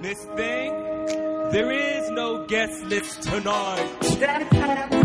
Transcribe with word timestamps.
Miss 0.00 0.18
Thing, 0.36 0.72
there 1.50 1.70
is 1.72 2.10
no 2.10 2.46
guest 2.46 2.84
list 2.84 3.22
tonight. 3.22 4.98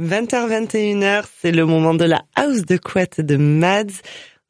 20h21h, 0.00 1.24
c'est 1.40 1.52
le 1.52 1.66
moment 1.66 1.94
de 1.94 2.04
la 2.04 2.22
house 2.36 2.64
de 2.64 2.76
couette 2.76 3.20
de 3.20 3.36
Mads. 3.36 4.00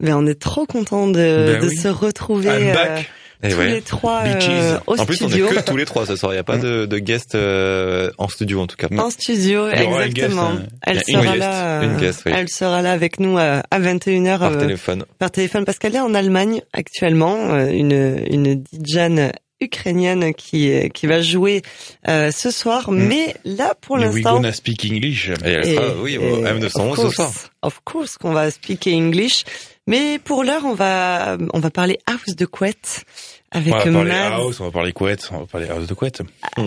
Mais 0.01 0.13
on 0.13 0.27
est 0.27 0.41
trop 0.41 0.67
content 0.67 1.09
de, 1.09 1.13
Ben 1.15 1.61
de 1.61 1.69
oui. 1.69 1.77
se 1.77 1.89
retrouver 1.89 2.49
I'm 2.51 2.77
euh. 2.77 3.01
Et 3.43 3.51
tous 3.51 3.59
ouais. 3.59 3.69
les 3.69 3.83
trois 3.83 4.23
euh, 4.25 4.79
au 4.89 4.99
En 4.99 5.07
plus, 5.07 5.23
on 5.23 5.29
est 5.29 5.39
que 5.39 5.61
tous 5.65 5.77
les 5.77 5.85
trois 5.85 6.07
ce 6.07 6.17
soir. 6.17 6.33
Il 6.33 6.37
n'y 6.37 6.41
a 6.41 6.45
pas 6.45 6.59
de, 6.59 6.87
de 6.87 6.99
guest 6.99 7.37
euh, 7.37 8.11
en 8.19 8.29
studio 8.29 8.61
en 8.61 8.67
tout 8.67 8.77
cas. 8.77 8.89
En 8.99 9.11
studio, 9.11 9.69
exactement. 9.69 10.55
guest, 10.55 10.65
euh, 10.65 10.77
elle 10.83 10.97
une 11.07 11.15
sera 11.15 11.23
guest, 11.23 11.39
là. 11.39 11.83
une 11.85 11.97
guest, 11.99 12.23
oui. 12.27 12.33
Elle 12.35 12.49
sera 12.49 12.83
là 12.83 12.93
avec 12.93 13.21
nous 13.21 13.39
euh, 13.39 13.61
à 13.71 13.81
21h 13.81 14.39
Par 14.39 14.53
euh, 14.53 14.57
téléphone. 14.59 15.05
par 15.21 15.31
téléphone 15.31 15.65
parce 15.65 15.79
qu'elle 15.79 15.95
est 15.95 16.01
en 16.01 16.15
Allemagne 16.15 16.63
actuellement, 16.73 17.57
une 17.69 18.25
une 18.29 18.65
DJane 18.73 19.33
ukrainienne 19.61 20.35
qui 20.35 20.73
qui 20.91 21.07
va 21.07 21.21
jouer 21.23 21.63
euh, 22.09 22.33
ce 22.33 22.51
soir, 22.51 22.91
mais 22.91 23.35
là 23.45 23.75
pour 23.81 23.99
Mais 23.99 24.07
we 24.07 24.15
l'instant 24.17 24.35
gonna 24.37 24.53
speak 24.53 24.85
English. 24.91 25.31
Et 25.45 25.51
elle 25.51 25.65
sera, 25.65 25.95
oui, 26.03 26.15
et 26.15 26.19
M211 26.19 26.65
of 26.65 26.97
ce 26.97 27.03
course, 27.03 27.15
soir. 27.15 27.33
Of 27.63 27.81
course 27.85 28.19
qu'on 28.19 28.33
va 28.33 28.51
speaker 28.51 28.93
English. 28.95 29.45
Mais 29.89 30.19
pour 30.23 30.45
l'heure, 30.45 30.67
on 30.67 30.75
va, 30.75 31.39
on 31.55 31.61
va 31.61 31.71
parler 31.71 31.99
house 32.07 32.37
de 32.37 32.45
couette 32.45 33.05
avec 33.51 33.73
On 33.73 33.79
va 33.79 33.85
parler 33.85 34.11
Mads 34.11 34.35
house, 34.35 34.61
on 34.61 34.65
va 34.65 34.71
parler 34.71 34.93
couette, 34.93 35.31
on 35.33 35.39
va 35.41 35.47
parler 35.47 35.67
house 35.67 35.87
de 35.87 35.95
couette. 35.95 36.21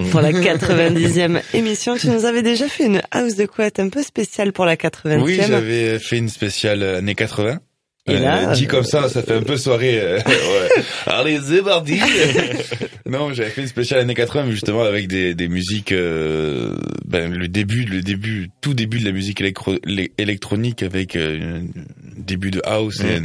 pour 0.09 0.21
la 0.21 0.31
90e 0.33 1.39
émission. 1.53 1.95
Tu 1.97 2.09
nous 2.09 2.25
avais 2.25 2.41
déjà 2.41 2.67
fait 2.67 2.85
une 2.87 3.01
house 3.11 3.35
de 3.35 3.45
couette 3.45 3.79
un 3.79 3.89
peu 3.89 4.01
spéciale 4.01 4.53
pour 4.53 4.65
la 4.65 4.75
80e. 4.75 5.21
Oui, 5.21 5.39
j'avais 5.47 5.99
fait 5.99 6.17
une 6.17 6.29
spéciale 6.29 6.81
euh, 6.81 6.97
années 6.97 7.13
80. 7.13 7.59
Et 8.07 8.17
là, 8.17 8.55
dit 8.55 8.65
euh, 8.65 8.67
comme 8.67 8.83
ça, 8.83 9.07
ça 9.09 9.21
fait 9.21 9.35
un 9.35 9.43
peu 9.43 9.57
soirée. 9.57 9.99
euh, 10.01 10.17
ouais. 10.25 10.83
Allez, 11.05 11.39
c'est 11.47 11.61
parti. 11.61 11.99
non, 13.05 13.31
j'avais 13.31 13.51
fait 13.51 13.61
une 13.61 13.67
spéciale 13.67 13.99
années 13.99 14.15
80, 14.15 14.45
mais 14.45 14.51
justement 14.51 14.81
avec 14.81 15.07
des, 15.07 15.35
des 15.35 15.47
musiques, 15.47 15.91
euh, 15.91 16.75
ben, 17.05 17.31
le 17.31 17.47
début, 17.47 17.85
le 17.85 18.01
début, 18.01 18.49
tout 18.61 18.73
début 18.73 18.99
de 18.99 19.05
la 19.05 19.11
musique 19.11 19.39
électro, 19.39 19.75
électronique 20.17 20.81
avec 20.81 21.15
euh, 21.15 21.61
début 22.21 22.51
de 22.51 22.61
house 22.65 22.99
et, 23.01 23.19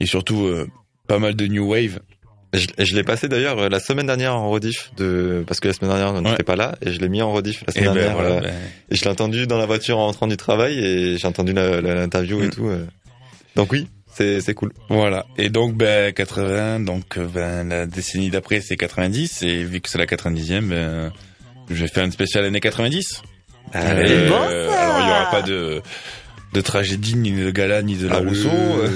et 0.00 0.06
surtout 0.06 0.44
euh, 0.46 0.66
pas 1.08 1.18
mal 1.18 1.34
de 1.36 1.46
new 1.46 1.68
wave. 1.70 2.00
Je, 2.52 2.66
je 2.78 2.94
l'ai 2.94 3.02
passé 3.02 3.28
d'ailleurs 3.28 3.58
euh, 3.58 3.68
la 3.68 3.80
semaine 3.80 4.06
dernière 4.06 4.34
en 4.34 4.48
rediff 4.50 4.90
de 4.96 5.44
parce 5.46 5.60
que 5.60 5.68
la 5.68 5.74
semaine 5.74 5.90
dernière 5.90 6.14
on 6.14 6.20
n'était 6.22 6.36
Ouais. 6.38 6.42
pas 6.44 6.56
là 6.56 6.76
et 6.80 6.92
je 6.92 7.00
l'ai 7.00 7.08
mis 7.08 7.20
en 7.20 7.32
rediff 7.32 7.62
la 7.66 7.74
Et 7.74 7.78
semaine 7.80 7.94
ben 7.94 8.00
dernière 8.00 8.16
voilà. 8.16 8.34
euh, 8.36 8.40
ben, 8.40 8.54
et 8.90 8.94
je 8.96 9.02
l'ai 9.04 9.10
entendu 9.10 9.46
dans 9.46 9.58
la 9.58 9.66
voiture 9.66 9.98
en 9.98 10.06
rentrant 10.06 10.26
du 10.26 10.36
travail 10.36 10.78
et 10.78 11.18
j'ai 11.18 11.26
entendu 11.26 11.52
l'interview 11.52 12.42
et 12.42 12.46
Mm. 12.46 12.50
tout. 12.50 12.66
euh. 12.68 12.86
Donc 13.56 13.72
oui, 13.72 13.88
c'est 14.14 14.40
c'est 14.40 14.54
cool. 14.54 14.72
Voilà. 14.88 15.26
Et 15.36 15.48
donc, 15.50 15.74
ben, 15.74 16.12
80, 16.12 16.80
donc, 16.80 17.18
ben, 17.18 17.68
la 17.68 17.86
décennie 17.86 18.30
d'après, 18.30 18.60
c'est 18.60 18.76
90. 18.76 19.42
Et 19.42 19.64
vu 19.64 19.80
que 19.80 19.88
c'est 19.90 19.98
la 19.98 20.06
90e, 20.06 20.60
ben, 20.68 21.12
je 21.70 21.74
vais 21.82 21.88
faire 21.88 22.04
une 22.04 22.12
spéciale 22.12 22.44
année 22.44 22.60
90. 22.60 23.22
Allez. 23.72 24.10
Euh, 24.10 24.28
bon, 24.28 24.34
ça. 24.70 24.80
alors, 24.82 25.00
il 25.00 25.06
y 25.06 25.10
aura 25.10 25.30
pas 25.30 25.42
de, 25.42 25.82
de 26.56 26.60
tragédie, 26.62 27.16
ni 27.16 27.32
de 27.32 27.50
gala, 27.50 27.82
ni 27.82 27.96
de 27.96 28.08
la 28.08 28.16
Ah, 28.16 28.18
Rousseau, 28.20 28.48
euh, 28.48 28.88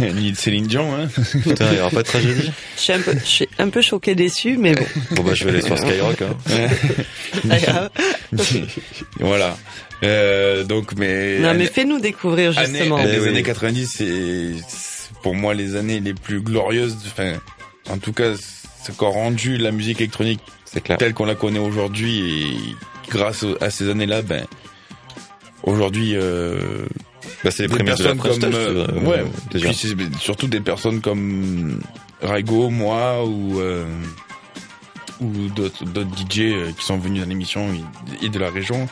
euh, 0.00 0.10
ni 0.14 0.32
de 0.32 0.36
Céline 0.36 0.66
Dion, 0.66 0.94
hein. 0.94 1.08
Putain, 1.42 1.68
il 1.72 1.78
y 1.78 1.80
aura 1.80 1.90
pas 1.90 2.02
de 2.02 2.08
tragédie. 2.08 2.50
je 2.76 2.80
suis 2.80 2.92
un 2.92 3.00
peu, 3.00 3.12
je 3.12 3.24
suis 3.24 3.48
un 3.58 3.68
peu 3.68 3.80
choqué 3.82 4.14
déçu, 4.14 4.56
mais 4.58 4.74
bon. 4.74 4.84
Bon 5.12 5.22
bah 5.22 5.34
je 5.34 5.44
vais 5.44 5.50
aller 5.50 5.62
sur 5.62 5.78
Skyrock. 5.78 6.22
Hein. 6.22 6.68
grave. 7.44 7.90
voilà. 9.20 9.56
Euh, 10.02 10.64
donc, 10.64 10.92
mais, 10.96 11.36
non, 11.38 11.42
mais 11.42 11.48
année- 11.50 11.66
fais-nous 11.66 12.00
découvrir 12.00 12.56
année- 12.58 12.68
justement. 12.78 12.98
les 13.02 13.14
Eh 13.14 13.20
oui. 13.20 13.28
années 13.28 13.42
90, 13.42 13.86
c'est, 13.96 14.50
pour 15.22 15.34
moi 15.34 15.54
les 15.54 15.76
années 15.76 16.00
les 16.00 16.14
plus 16.14 16.40
glorieuses. 16.40 16.96
Enfin, 17.06 17.34
en 17.88 17.98
tout 17.98 18.12
cas, 18.12 18.32
c'est 18.82 18.92
encore 18.92 19.14
rendu 19.14 19.56
la 19.56 19.70
musique 19.70 20.00
électronique 20.00 20.40
clair. 20.84 20.98
telle 20.98 21.14
qu'on 21.14 21.24
la 21.26 21.34
connaît 21.36 21.58
aujourd'hui 21.60 22.42
et 22.42 23.10
grâce 23.10 23.44
à 23.60 23.70
ces 23.70 23.88
années-là, 23.88 24.22
ben 24.22 24.44
aujourd'hui 25.66 26.12
euh, 26.14 26.86
Bah, 27.44 27.50
c'est 27.50 27.64
les 27.64 27.68
des 27.68 27.74
prémices 27.74 27.98
de 27.98 28.04
la 28.04 28.14
comme 28.14 28.30
euh, 28.44 28.86
euh, 28.88 29.00
ouais, 29.00 29.24
déjà. 29.50 29.68
puis 29.68 29.76
c'est 29.76 30.20
surtout 30.20 30.46
des 30.46 30.60
personnes 30.60 31.00
comme 31.00 31.80
Raigo, 32.22 32.70
moi 32.70 33.24
ou 33.24 33.60
euh, 33.60 33.84
ou 35.20 35.48
d'autres 35.54 35.84
d'autres 35.84 36.10
DJ 36.16 36.40
euh, 36.40 36.70
qui 36.78 36.84
sont 36.84 36.98
venus 36.98 37.22
dans 37.22 37.28
l'émission 37.28 37.68
et, 38.22 38.28
de 38.28 38.38
la 38.38 38.50
région 38.50 38.88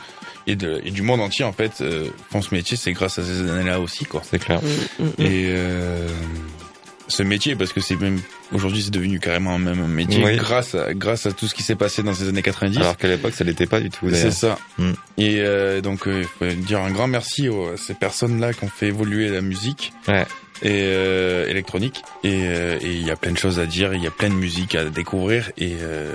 et 0.47 0.55
de 0.55 0.81
et 0.83 0.91
du 0.91 1.01
monde 1.01 1.21
entier 1.21 1.45
en 1.45 1.53
fait 1.53 1.81
euh, 1.81 2.09
font 2.31 2.41
ce 2.41 2.53
métier, 2.53 2.77
c'est 2.77 2.93
grâce 2.93 3.17
à 3.19 3.23
ces 3.23 3.49
années-là 3.49 3.79
aussi 3.79 4.05
quoi. 4.05 4.21
C'est 4.29 4.39
clair. 4.39 4.61
Mm, 4.61 5.03
mm, 5.03 5.07
mm. 5.07 5.11
Et 5.19 5.45
euh, 5.49 6.07
ce 7.07 7.23
métier, 7.23 7.55
parce 7.55 7.73
que 7.73 7.81
c'est 7.81 7.99
même 7.99 8.19
aujourd'hui 8.53 8.81
c'est 8.83 8.91
devenu 8.91 9.19
carrément 9.19 9.57
même 9.57 9.79
un 9.81 9.87
métier 9.87 10.23
Oui. 10.23 10.35
grâce 10.37 10.75
à 10.75 10.93
grâce 10.93 11.25
à 11.25 11.31
tout 11.31 11.47
ce 11.47 11.55
qui 11.55 11.63
s'est 11.63 11.75
passé 11.75 12.03
dans 12.03 12.13
ces 12.13 12.27
années 12.29 12.41
90. 12.41 12.77
Alors 12.77 12.97
qu'à 12.97 13.07
l'époque 13.07 13.33
ça 13.33 13.43
l'était 13.43 13.65
pas 13.65 13.79
du 13.79 13.89
tout. 13.89 14.07
C'est 14.11 14.31
ça. 14.31 14.57
Mm. 14.77 14.91
Et 15.17 15.35
euh, 15.39 15.81
donc, 15.81 16.07
euh, 16.07 16.21
il 16.23 16.27
faut 16.55 16.61
dire 16.61 16.79
un 16.81 16.91
grand 16.91 17.07
merci 17.07 17.49
aux, 17.49 17.69
à 17.73 17.77
ces 17.77 17.93
personnes-là 17.93 18.53
qui 18.53 18.63
ont 18.63 18.69
fait 18.69 18.87
évoluer 18.87 19.29
la 19.29 19.41
musique 19.41 19.93
Ouais. 20.07 20.25
et 20.61 20.81
euh, 20.83 21.47
électronique. 21.47 22.03
Et 22.23 22.41
euh, 22.45 22.77
il 22.81 23.03
y 23.05 23.11
a 23.11 23.15
plein 23.15 23.31
de 23.31 23.37
choses 23.37 23.59
à 23.59 23.65
dire, 23.65 23.93
il 23.93 24.03
y 24.03 24.07
a 24.07 24.11
plein 24.11 24.29
de 24.29 24.35
musique 24.35 24.75
à 24.75 24.85
découvrir 24.85 25.51
et 25.57 25.75
euh, 25.81 26.13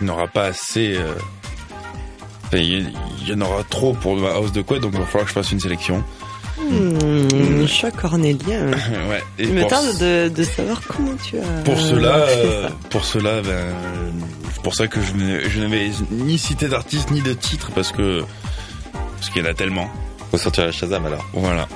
il 0.00 0.04
n'y 0.04 0.10
en 0.10 0.14
aura 0.14 0.28
pas 0.28 0.44
assez. 0.46 0.96
euh, 0.96 1.14
enfin, 2.46 2.58
il 2.58 2.64
y, 2.80 2.94
il 3.22 3.28
y 3.28 3.32
en 3.32 3.40
aura 3.40 3.64
trop 3.64 3.92
pour 3.94 4.16
ma 4.16 4.30
house 4.30 4.52
de 4.52 4.62
quoi, 4.62 4.78
donc 4.78 4.92
il 4.94 4.98
va 5.00 5.06
falloir 5.06 5.24
que 5.24 5.30
je 5.30 5.34
fasse 5.34 5.52
une 5.52 5.60
sélection. 5.60 6.04
Hmm, 6.58 7.66
choix 7.66 7.90
cornélien. 7.90 8.66
ouais. 9.10 9.22
Et 9.38 9.44
Il 9.44 9.52
me 9.54 9.64
tarde 9.66 9.98
de, 9.98 10.28
de 10.28 10.42
savoir 10.44 10.80
comment 10.86 11.14
tu 11.16 11.38
as. 11.38 11.62
Pour 11.64 11.78
cela, 11.78 12.26
fait 12.26 12.46
euh, 12.46 12.68
ça. 12.68 12.74
pour 12.90 13.04
cela, 13.04 13.42
ben, 13.42 13.74
c'est 14.52 14.62
pour 14.62 14.74
ça 14.74 14.86
que 14.86 15.00
je, 15.00 15.60
n'avais 15.60 15.90
ni 16.10 16.38
cité 16.38 16.68
d'artiste 16.68 17.10
ni 17.10 17.22
de 17.22 17.32
titre 17.32 17.70
parce 17.74 17.92
que 17.92 18.22
parce 19.16 19.30
qu'il 19.30 19.42
y 19.42 19.46
en 19.46 19.50
a 19.50 19.54
tellement. 19.54 19.90
Faut 20.30 20.38
sortir 20.38 20.66
la 20.66 20.72
Shazam 20.72 21.06
alors. 21.06 21.24
Voilà. 21.32 21.68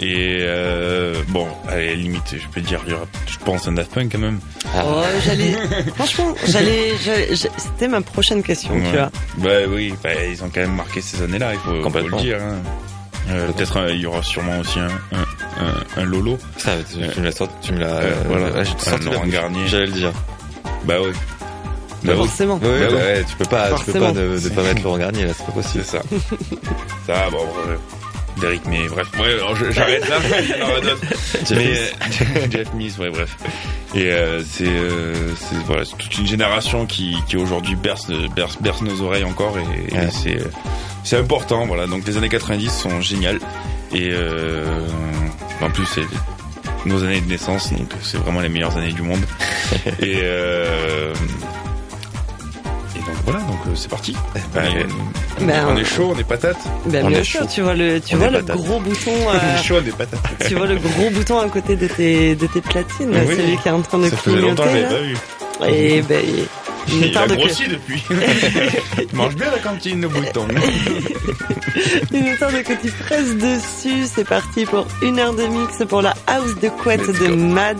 Et 0.00 0.38
euh, 0.40 1.14
bon, 1.28 1.46
allez, 1.68 1.94
limite, 1.94 2.34
je 2.36 2.48
peux 2.48 2.60
dire, 2.60 2.80
il 2.86 2.92
y 2.92 2.94
aura, 2.94 3.06
je 3.26 3.38
pense, 3.38 3.68
un 3.68 3.72
Daft 3.72 3.92
Punk 3.92 4.10
quand 4.10 4.18
même. 4.18 4.40
Oh, 4.76 5.02
j'allais. 5.24 5.54
Franchement, 5.94 6.34
j'allais. 6.48 6.92
C'était 7.56 7.88
ma 7.88 8.00
prochaine 8.00 8.42
question, 8.42 8.74
tu 8.74 8.96
vois. 8.96 9.10
Bah 9.38 9.68
oui, 9.68 9.94
bah, 10.02 10.10
ils 10.24 10.42
ont 10.42 10.50
quand 10.52 10.62
même 10.62 10.74
marqué 10.74 11.00
ces 11.00 11.22
années-là, 11.22 11.52
il 11.54 11.60
faut, 11.60 11.90
faut 11.90 11.98
le 11.98 12.22
dire. 12.22 12.38
Hein. 12.42 12.56
Euh, 13.30 13.50
Peut-être 13.52 13.76
euh, 13.78 13.92
il 13.94 14.00
y 14.00 14.06
aura 14.06 14.22
sûrement 14.22 14.58
aussi 14.58 14.78
un, 14.78 14.86
un, 14.88 15.64
un, 15.64 16.02
un 16.02 16.04
Lolo. 16.04 16.38
Ça, 16.58 16.72
tu, 16.88 16.98
tu 17.08 17.20
me 17.20 17.24
l'as 17.24 17.32
sorti, 17.32 17.54
tu 17.62 17.72
me 17.72 17.78
l'as. 17.80 17.86
Euh, 17.86 18.14
voilà, 18.26 18.46
ah, 18.56 18.62
j'ai 18.64 18.90
un 18.90 18.98
la 18.98 19.04
Laurent 19.04 19.20
bouche. 19.24 19.32
Garnier. 19.32 19.66
J'allais 19.68 19.86
le 19.86 19.92
dire. 19.92 20.12
Bah 20.84 20.96
oui. 21.02 21.10
Bah 22.02 22.12
oui, 22.12 22.16
Forcément. 22.16 22.56
Ouais, 22.56 22.80
Bah 22.80 22.86
bah 22.90 22.96
ouais, 22.96 23.24
tu 23.28 23.36
peux 23.36 23.44
pas, 23.46 23.70
tu 23.78 23.84
peux 23.92 23.98
pas 23.98 24.12
ne, 24.12 24.38
ne 24.38 24.48
pas 24.50 24.62
mettre 24.62 24.82
Laurent 24.82 24.98
Garnier 24.98 25.24
là, 25.24 25.32
c'est 25.34 25.46
pas 25.46 25.52
possible. 25.52 25.84
c'est 25.84 25.96
ça. 25.98 26.02
ça, 27.06 27.30
bon, 27.30 27.38
bref. 27.66 27.78
Derek, 28.40 28.62
mais 28.66 28.88
bref. 28.88 29.06
Ouais, 29.18 29.32
alors 29.34 29.54
je- 29.54 29.70
j'arrête 29.70 30.06
là, 30.08 30.16
il 30.42 30.48
y 30.50 30.62
en 30.62 30.68
aura 30.68 30.80
d'autres. 30.80 31.00
Mais 31.52 31.78
euh, 31.78 32.46
Jeff 32.50 32.74
Mills, 32.74 32.92
ouais, 32.98 33.10
bref. 33.10 33.36
Et 33.94 34.10
euh, 34.10 34.42
c'est 34.44 34.66
euh, 34.66 35.14
c'est 35.36 35.56
voilà, 35.66 35.84
c'est 35.84 35.96
toute 35.96 36.18
une 36.18 36.26
génération 36.26 36.84
qui 36.84 37.16
qui 37.28 37.36
aujourd'hui 37.36 37.76
berce 37.76 38.08
berce 38.34 38.58
berce 38.60 38.82
nos 38.82 39.00
oreilles 39.02 39.22
encore 39.24 39.54
et, 39.58 39.94
et 39.94 39.98
Ouais. 39.98 40.08
c'est 40.10 40.38
c'est 41.04 41.16
important, 41.18 41.66
voilà. 41.66 41.86
Donc 41.86 42.06
les 42.06 42.16
années 42.16 42.28
90 42.28 42.70
sont 42.72 43.00
géniales 43.00 43.38
et 43.94 44.08
euh, 44.10 44.64
en 45.60 45.70
plus 45.70 45.86
c'est 45.86 46.02
nos 46.86 47.02
années 47.04 47.20
de 47.20 47.28
naissance, 47.28 47.72
donc 47.72 47.92
c'est 48.02 48.18
vraiment 48.18 48.40
les 48.40 48.48
meilleures 48.48 48.76
années 48.76 48.92
du 48.92 49.02
monde. 49.02 49.20
et 50.00 50.20
euh, 50.22 51.14
et 52.96 52.98
donc 53.00 53.16
voilà, 53.24 53.40
donc 53.40 53.58
euh, 53.66 53.70
c'est 53.74 53.88
parti. 53.90 54.14
Ben, 54.54 54.86
Ben, 55.40 55.66
on 55.68 55.76
est 55.76 55.84
chaud, 55.84 56.12
on 56.14 56.18
est 56.18 56.24
patate. 56.24 56.56
Ben, 56.86 57.04
On 57.06 57.08
bien 57.08 57.20
est 57.20 57.24
sûr, 57.24 57.40
chaud. 57.42 57.46
tu 57.52 57.62
vois 57.62 57.74
le, 57.74 58.00
tu 58.00 58.14
On 58.14 58.18
vois 58.18 58.30
le 58.30 58.40
patate. 58.42 58.56
gros 58.56 58.80
bouton, 58.80 59.10
On 59.26 59.30
euh, 59.34 59.58
est 59.58 59.62
chaud, 59.62 59.76
on 59.82 59.86
est 59.88 59.96
patate. 59.96 60.20
tu 60.46 60.54
vois 60.54 60.66
le 60.66 60.76
gros 60.76 61.10
bouton 61.10 61.38
à 61.40 61.48
côté 61.48 61.76
de 61.76 61.86
tes, 61.86 62.34
de 62.36 62.46
tes 62.46 62.60
platines, 62.60 63.10
Oui. 63.10 63.36
celui 63.36 63.56
qui 63.58 63.68
est 63.68 63.72
en 63.72 63.82
train 63.82 63.98
de 63.98 64.08
Ça 64.10 64.16
faisait 64.16 64.36
longtemps 64.40 64.64
que 64.64 64.68
j'avais 64.70 64.84
pas 64.88 65.00
vu. 65.00 65.16
Et 65.68 66.02
ben, 66.02 66.20
il, 66.88 67.12
que, 67.12 67.34
grossi 67.34 67.68
depuis. 67.68 68.02
Il 69.10 69.16
mange 69.16 69.34
bien 69.36 69.50
la 69.50 69.58
cantine, 69.58 70.00
le 70.00 70.08
bouton. 70.08 70.46
il 72.12 72.22
me 72.24 72.38
tarde 72.38 72.62
que 72.62 72.72
tu 72.80 72.90
presses 72.92 73.34
dessus. 73.36 74.06
C'est 74.06 74.26
parti 74.26 74.64
pour 74.64 74.86
une 75.02 75.18
heure 75.18 75.34
de 75.34 75.46
mix 75.46 75.82
pour 75.88 76.02
la 76.02 76.14
house 76.26 76.54
de 76.60 76.68
couette 76.68 77.06
Let's 77.06 77.18
de 77.20 77.28
go. 77.28 77.36
Mads. 77.36 77.76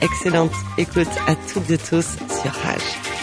Excellente 0.00 0.52
écoute 0.76 1.08
à 1.26 1.34
toutes 1.34 1.70
et 1.70 1.78
tous 1.78 2.06
sur 2.28 2.52
Rage. 2.52 3.17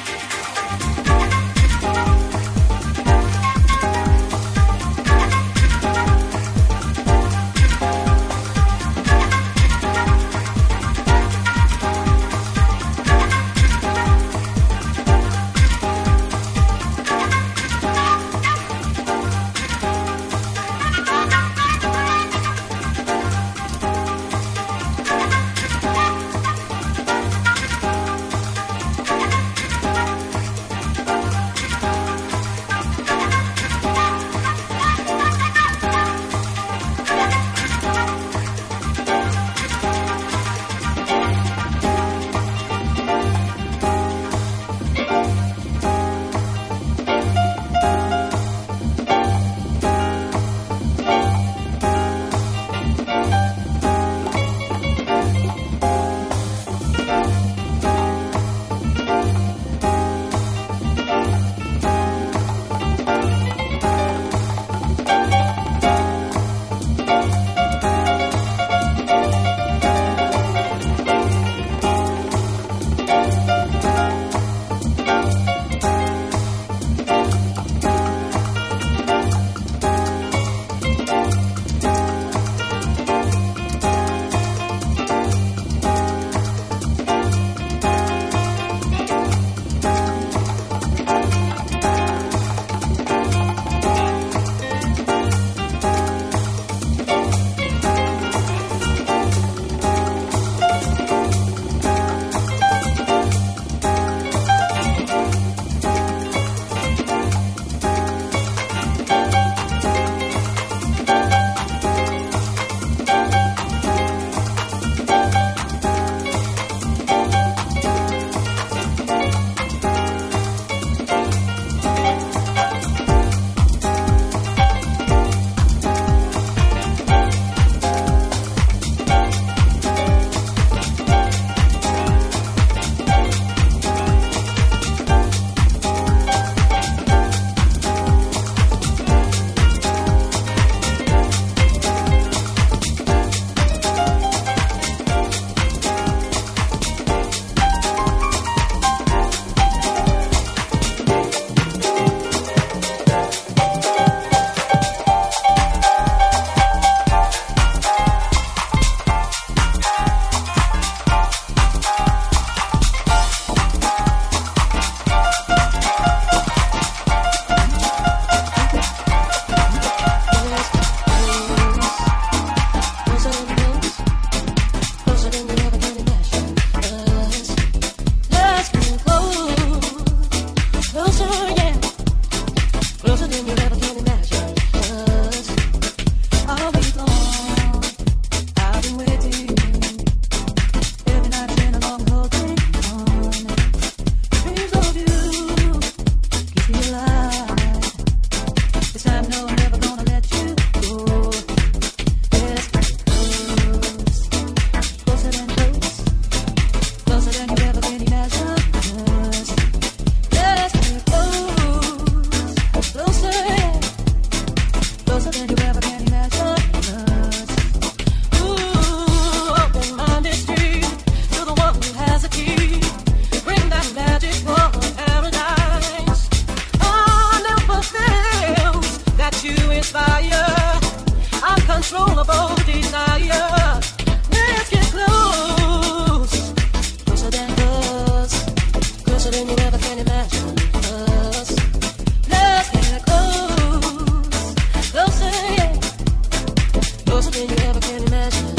Close 247.16 247.30
than 247.30 247.48
you 247.48 247.56
ever 247.64 247.80
can 247.80 248.04
imagine. 248.04 248.55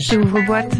Rage. 0.00 0.12
J'ouvre-boîte. 0.12 0.72
Everybody. 0.72 0.79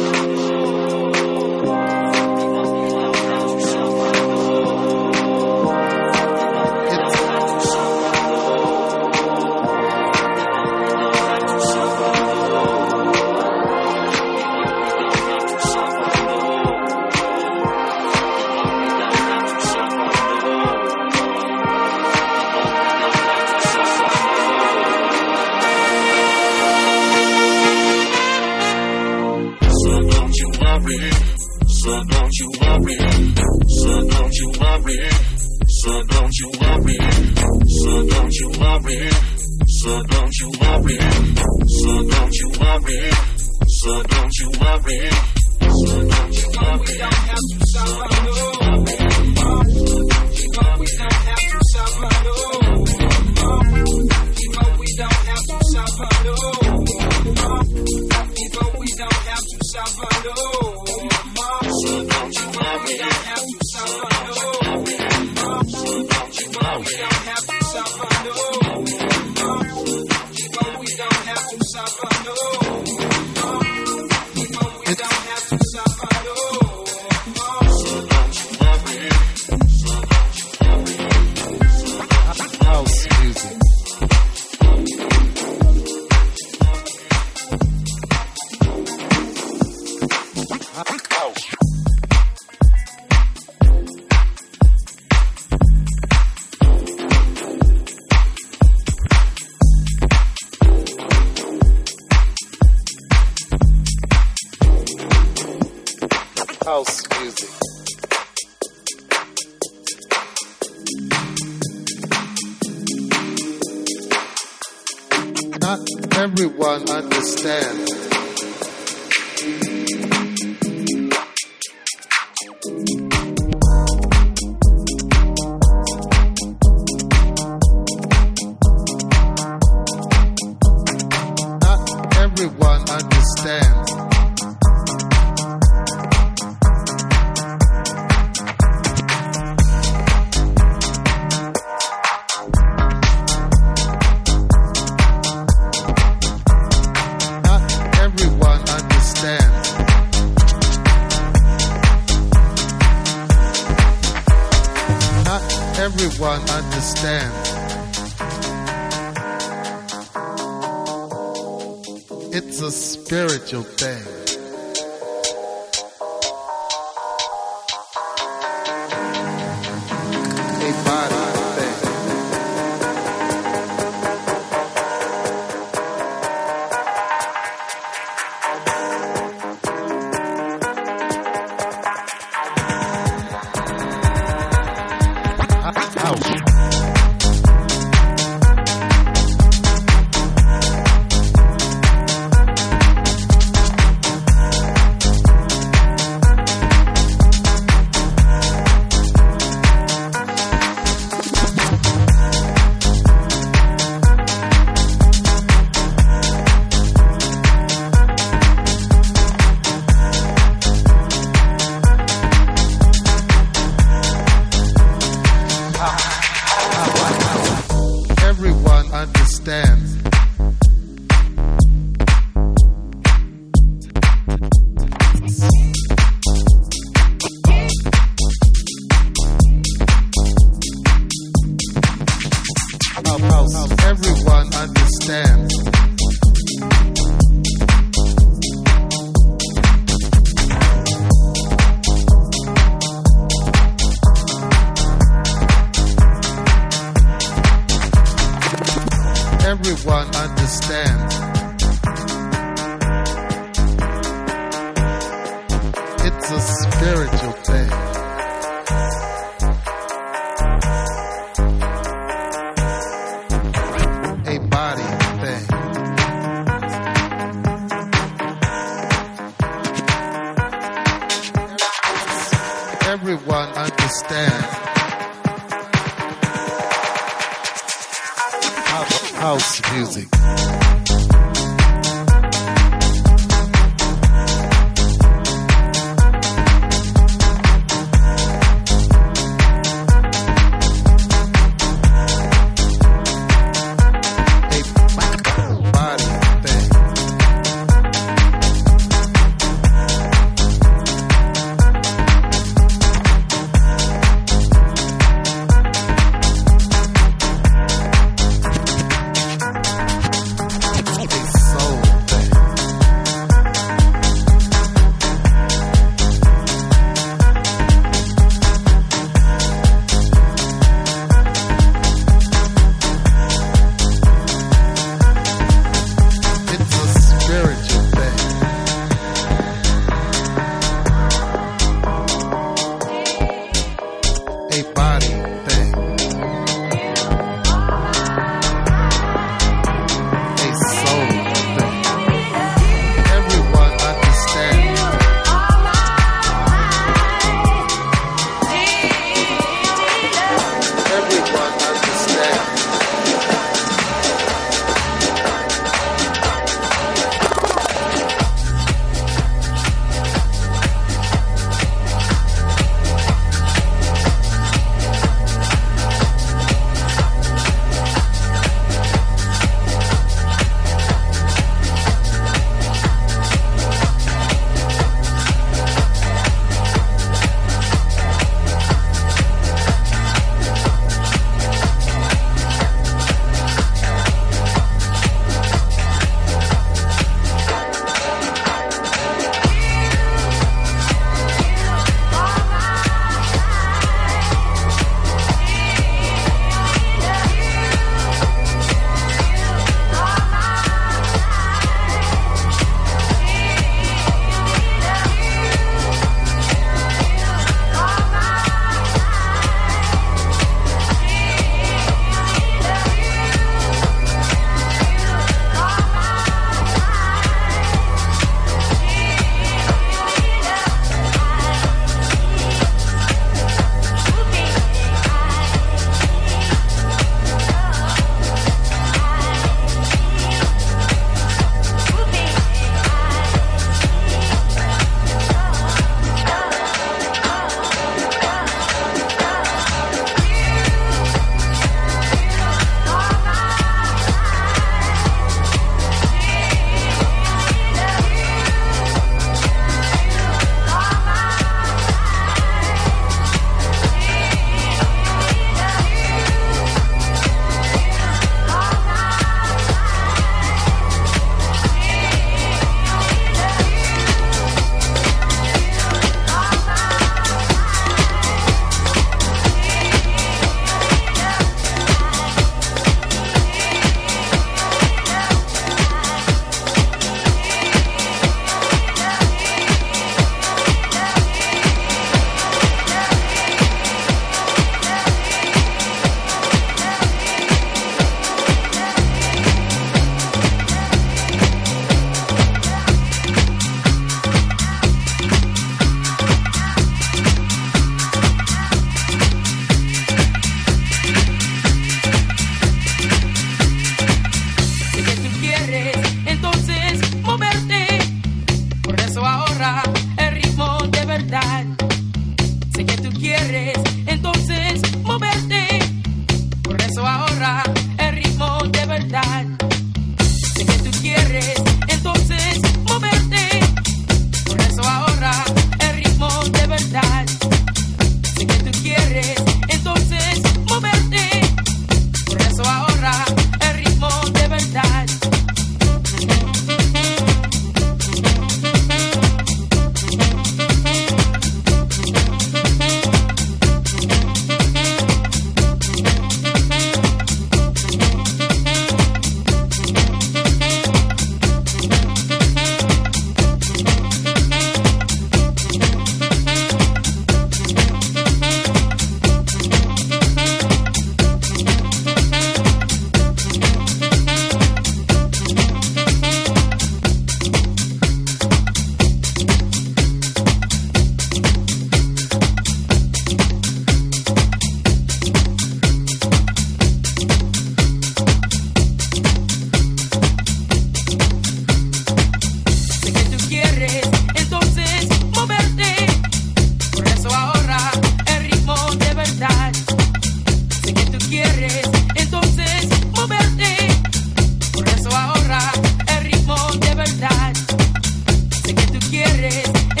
Gutiérrez. 599.21 600.00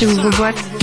Qui 0.00 0.06
ouvre 0.06 0.30
boîte. 0.30 0.79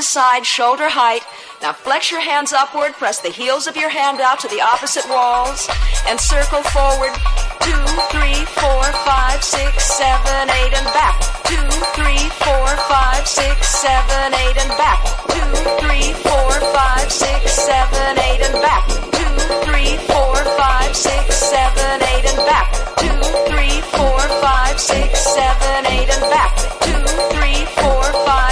the 0.00 0.04
side, 0.04 0.46
shoulder 0.46 0.88
height. 0.88 1.20
Now 1.60 1.74
flex 1.74 2.10
your 2.10 2.22
hands 2.24 2.54
upward, 2.54 2.92
press 2.96 3.20
the 3.20 3.28
heels 3.28 3.66
of 3.66 3.76
your 3.76 3.90
hand 3.90 4.18
out 4.18 4.40
to 4.40 4.48
the 4.48 4.62
opposite 4.64 5.04
walls, 5.12 5.68
and 6.08 6.16
circle 6.18 6.64
forward. 6.72 7.12
Two, 7.60 7.84
three, 8.08 8.40
four, 8.56 8.84
five, 9.04 9.44
six, 9.44 9.84
seven, 10.00 10.48
eight, 10.56 10.72
and 10.72 10.88
back. 10.96 11.20
Two, 11.44 11.68
three, 12.00 12.24
four, 12.40 12.68
five, 12.88 13.28
six, 13.28 13.68
seven, 13.68 14.32
eight, 14.40 14.56
and 14.56 14.72
back. 14.80 15.04
Two, 15.36 15.52
three, 15.84 16.16
four, 16.24 16.48
five, 16.72 17.12
six, 17.12 17.52
seven, 17.52 18.16
eight, 18.24 18.40
and 18.40 18.56
back. 18.64 18.88
Two, 19.12 19.36
three, 19.68 20.00
four, 20.08 20.36
five, 20.56 20.96
six, 20.96 21.36
seven, 21.36 22.00
eight, 22.08 22.24
and 22.24 22.40
back. 22.48 22.72
Two, 23.04 23.20
three, 23.52 23.76
four, 23.92 24.20
five, 24.40 24.80
six, 24.80 25.20
seven, 25.36 25.84
eight, 25.92 26.08
and 26.08 26.24
back. 26.32 26.56
Two, 26.88 27.04
three, 27.36 27.59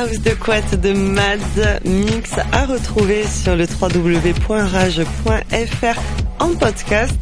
House 0.00 0.20
de 0.22 0.30
Quat 0.30 0.62
de 0.80 0.92
Mads 0.94 1.80
Mix 1.84 2.30
à 2.52 2.64
retrouver 2.64 3.24
sur 3.26 3.54
le 3.54 3.64
www.rage.fr 3.66 5.04
en 6.38 6.48
podcast. 6.54 7.14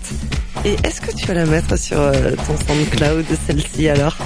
Et 0.64 0.76
est-ce 0.84 1.00
que 1.00 1.10
tu 1.12 1.26
vas 1.26 1.34
la 1.34 1.46
mettre 1.46 1.76
sur 1.76 1.98
euh, 1.98 2.12
ton 2.36 2.56
SoundCloud, 2.68 3.24
celle-ci 3.48 3.88
alors? 3.88 4.16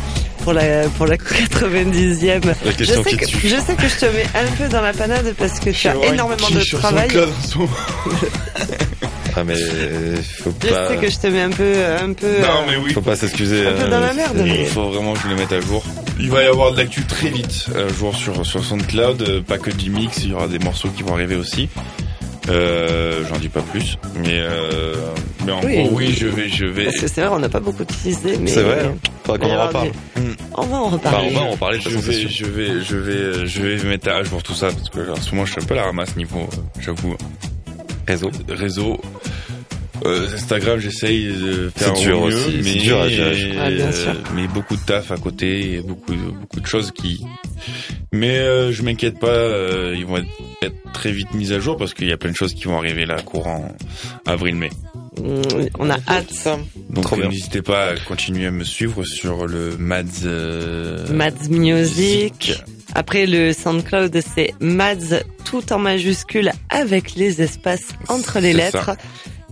Pour 0.45 0.53
la 0.53 0.83
pour 0.99 1.07
la 1.07 1.17
90e. 1.17 2.45
La 2.45 2.53
Je 2.73 2.77
question 2.77 3.03
sais, 3.05 3.11
qui 3.11 3.17
que, 3.17 3.27
je 3.49 3.57
sais 3.57 3.75
que 3.75 3.89
je 3.89 3.97
te 3.97 4.05
mets 4.07 4.27
un 4.35 4.47
peu 4.59 4.69
dans 4.69 4.83
la 4.83 4.93
panade 4.93 5.33
parce 5.39 5.59
que 5.59 5.71
tu 5.71 5.89
as 5.89 5.95
énormément 6.13 6.51
de 6.51 6.77
travail. 6.77 7.09
Ah 9.35 9.45
mais 9.45 9.55
faut 9.57 10.53
Je 10.63 10.69
pas, 10.69 10.89
sais 10.91 10.97
que 10.99 11.09
je 11.09 11.17
te 11.17 11.27
mets 11.29 11.41
un 11.41 11.49
peu 11.49 11.73
un 12.03 12.13
peu 12.13 12.27
Non, 12.43 12.49
euh, 12.49 12.67
mais 12.69 12.77
oui. 12.77 12.93
faut 12.93 13.01
pas 13.01 13.17
s'excuser. 13.17 13.67
un 13.67 13.73
peu 13.73 13.89
dans 13.89 14.01
la 14.01 14.13
merde, 14.13 14.45
Il 14.47 14.67
faut 14.67 14.91
vraiment 14.91 15.15
que 15.15 15.21
je 15.25 15.29
le 15.29 15.37
mette 15.37 15.53
à 15.53 15.61
jour. 15.63 15.83
Il 16.21 16.31
va 16.31 16.43
y 16.43 16.47
avoir 16.47 16.73
de 16.73 16.77
l'actu 16.79 17.03
très 17.05 17.29
vite, 17.31 17.67
un 17.75 17.89
jour 17.89 18.15
sur, 18.15 18.45
sur 18.47 18.65
SoundCloud, 18.65 19.23
euh, 19.23 19.41
pas 19.41 19.59
que 19.59 19.71
du 19.71 19.91
mix, 19.91 20.19
il 20.25 20.31
y 20.31 20.35
aura 20.35 20.47
des 20.47 20.59
morceaux 20.59 20.89
qui 20.89 21.03
vont 21.03 21.15
arriver 21.15 21.37
aussi. 21.37 21.69
Euh, 22.49 23.23
j'en 23.29 23.39
dis 23.39 23.49
pas 23.49 23.61
plus, 23.63 23.99
mais 24.17 24.41
euh, 24.41 24.95
mais 25.47 25.53
en 25.53 25.61
Oui. 25.63 25.77
gros 25.85 25.91
oui, 25.97 26.13
je 26.19 26.27
vais 26.27 26.49
je 26.49 26.65
vais 26.67 26.87
parce 26.87 26.97
que 26.99 27.07
c'est 27.07 27.21
vrai 27.21 27.31
on 27.33 27.39
n'a 27.39 27.49
pas 27.49 27.61
beaucoup 27.61 27.85
teasé 27.85 28.37
mais 28.41 28.51
C'est 28.51 28.63
vrai. 28.63 28.81
hein. 28.85 28.97
Faudra 29.25 29.39
qu'on 29.39 29.47
mais 29.47 29.57
en 29.57 29.67
reparle. 29.69 29.93
On 30.57 30.63
va 30.67 30.77
en 30.77 30.81
Enfin, 30.87 30.97
reparler. 30.97 31.29
on 31.31 31.35
va 31.39 31.41
en 31.53 31.57
parler 31.57 31.79
de 31.79 31.85
je 31.89 31.99
vais, 31.99 32.29
je 32.29 32.45
vais, 32.47 32.85
je 32.85 32.97
vais, 32.97 33.47
je 33.47 33.63
vais 33.63 33.89
mettre 33.89 34.11
à 34.11 34.25
jour 34.25 34.43
tout 34.43 34.55
ça 34.55 34.69
parce 34.73 34.91
que 34.91 35.09
en 35.13 35.17
ce 35.17 35.31
moment 35.31 35.47
je 35.47 35.53
suis 35.53 35.63
un 35.63 35.65
peu 35.65 35.75
à 35.75 35.79
la 35.79 35.85
ramasse 35.85 36.17
niveau, 36.17 36.41
euh, 36.41 36.81
j'avoue, 36.81 37.17
Réseau. 38.09 38.31
réseau. 38.49 39.01
Euh, 40.05 40.29
Instagram, 40.35 40.79
j'essaye 40.81 41.27
de 41.27 41.71
faire 41.77 41.97
C'est 41.97 42.03
dur 42.05 42.21
mieux, 42.27 42.35
aussi, 42.35 42.61
mais 42.65 42.75
dur 42.75 43.01
à 43.01 43.09
gérer. 43.09 43.53
Ah, 43.61 43.71
bien 43.71 43.93
sûr. 43.93 44.15
mais 44.35 44.47
beaucoup 44.49 44.77
de 44.77 44.81
taf 44.85 45.11
à 45.13 45.17
côté, 45.17 45.75
et 45.75 45.81
beaucoup, 45.81 46.13
de- 46.13 46.31
beaucoup 46.41 46.61
de 46.61 46.67
choses 46.67 46.91
qui. 46.93 47.25
Mais 48.13 48.39
euh, 48.39 48.73
je 48.73 48.83
m'inquiète 48.83 49.19
pas, 49.19 49.29
euh, 49.29 49.95
ils 49.97 50.05
vont 50.05 50.17
être, 50.19 50.27
être 50.63 50.75
très 50.93 51.13
vite 51.13 51.33
mis 51.35 51.53
à 51.53 51.61
jour 51.61 51.77
parce 51.77 51.95
qu'il 51.95 52.09
y 52.09 52.13
a 52.13 52.17
plein 52.17 52.31
de 52.31 52.37
choses 52.37 52.55
qui 52.55 52.65
vont 52.65 52.77
arriver 52.79 53.07
là 53.07 53.23
courant 53.23 53.75
avril-mai. 54.27 54.71
Mm, 55.21 55.43
On 55.79 55.89
a 55.91 55.97
hâte. 56.09 56.49
Donc 56.91 57.13
euh, 57.13 57.29
n'hésitez 57.29 57.63
pas 57.63 57.91
à 57.91 57.97
continuer 57.97 58.47
à 58.47 58.51
me 58.51 58.65
suivre 58.65 59.05
sur 59.05 59.47
le 59.47 59.77
Mads. 59.79 60.25
euh, 60.25 61.07
Mads 61.13 61.49
Music. 61.51 62.53
Après 62.95 63.27
le 63.27 63.53
SoundCloud, 63.53 64.19
c'est 64.35 64.53
Mads 64.61 65.23
tout 65.45 65.73
en 65.73 65.79
majuscule 65.79 66.51
avec 66.71 67.15
les 67.15 67.41
espaces 67.41 67.89
entre 68.09 68.41
les 68.41 68.53
lettres. 68.53 68.85
ça. 68.87 68.97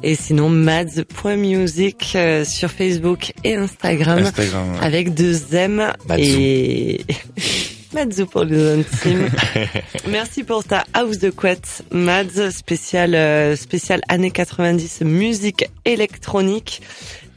Et 0.03 0.15
sinon 0.15 0.49
mads.music 0.49 2.13
euh, 2.15 2.45
sur 2.45 2.71
Facebook 2.71 3.33
et 3.45 3.55
Instagram 3.55 4.19
Instagram. 4.21 4.73
ouais. 4.73 4.79
avec 4.81 5.15
deux 5.15 5.55
M 5.55 5.93
Madzou. 6.09 6.23
et 6.23 7.05
Madzou 7.93 8.27
pour 8.27 8.45
les 8.45 8.79
intimes. 8.81 9.29
Merci 10.09 10.45
pour 10.45 10.65
ta 10.65 10.85
house 10.95 11.19
de 11.19 11.29
couette, 11.31 11.83
Mads, 11.91 12.51
spécial 12.53 13.15
euh, 13.15 13.57
spécial 13.57 14.01
années 14.09 14.31
90 14.31 15.03
musique 15.03 15.65
électronique. 15.85 16.83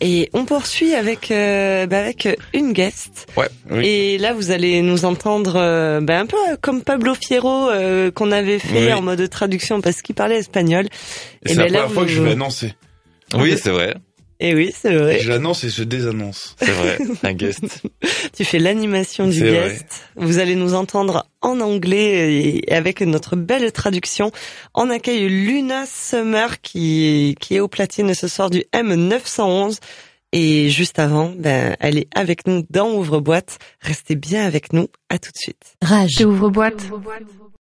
Et 0.06 0.30
on 0.34 0.44
poursuit 0.44 0.96
avec 0.96 1.32
euh, 1.32 1.88
bah, 1.88 2.00
avec 2.00 2.28
une 2.54 2.74
guest. 2.74 3.26
Ouais. 3.38 3.48
Oui. 3.72 3.86
Et 3.88 4.18
là, 4.18 4.34
vous 4.34 4.52
allez 4.52 4.82
nous 4.82 5.06
entendre 5.06 5.54
euh, 5.56 6.02
bah, 6.02 6.20
un 6.20 6.26
peu 6.26 6.36
comme 6.62 6.82
Pablo 6.82 7.14
Fierro 7.16 7.70
euh, 7.70 8.12
qu'on 8.12 8.34
avait 8.34 8.60
fait 8.60 8.88
Oui. 8.88 8.94
en 8.94 9.02
mode 9.02 9.30
traduction 9.30 9.80
parce 9.80 10.02
qu'il 10.02 10.14
parlait 10.14 10.40
espagnol. 10.40 10.88
Et 11.46 11.50
c'est 11.50 11.56
ben 11.56 11.64
la 11.64 11.70
là, 11.70 11.80
première 11.80 11.94
fois 11.94 12.04
que 12.04 12.10
je 12.10 12.22
vais 12.22 12.32
annoncer. 12.32 12.74
Oui, 13.36 13.58
c'est 13.58 13.70
vrai. 13.70 13.96
Et 14.44 14.54
oui, 14.54 14.74
c'est 14.78 14.94
vrai. 14.94 15.20
Je 15.20 15.30
l'annonce 15.30 15.64
et 15.64 15.70
je 15.70 15.84
désannonce. 15.84 16.58
C'est 16.60 16.72
vrai. 16.72 16.98
Un 17.24 17.32
guest. 17.32 17.82
Tu 18.36 18.44
fais 18.44 18.60
l'animation 18.60 19.26
du 19.26 19.40
vrai. 19.40 19.70
guest. 19.70 20.04
Vous 20.18 20.38
allez 20.38 20.56
nous 20.56 20.74
entendre 20.74 21.26
en 21.40 21.62
anglais 21.62 22.60
et 22.68 22.74
avec 22.74 23.00
notre 23.00 23.38
belle 23.38 23.72
traduction. 23.72 24.34
On 24.76 24.90
accueille 24.90 25.30
Luna 25.30 25.86
Summer 25.86 26.60
qui, 26.60 27.38
qui 27.40 27.56
est 27.56 27.62
au 27.62 27.70
platine 27.70 28.14
ce 28.14 28.28
soir 28.28 28.50
du 28.50 28.66
M911. 28.74 29.78
Et 30.34 30.70
juste 30.70 31.00
avant, 31.00 31.32
ben, 31.38 31.78
elle 31.80 31.98
est 31.98 32.08
avec 32.14 32.46
nous 32.46 32.66
dans 32.70 32.92
Ouvre-boîte. 32.92 33.60
Restez 33.80 34.16
bien 34.16 34.46
avec 34.46 34.74
nous. 34.74 34.88
À 35.08 35.20
tout 35.20 35.32
de 35.32 35.38
suite. 35.38 35.76
Rage. 35.82 36.22
Ouvre 36.26 36.50
boîte. 36.50 36.84